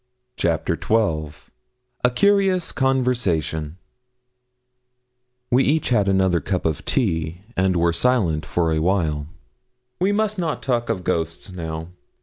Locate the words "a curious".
2.03-2.71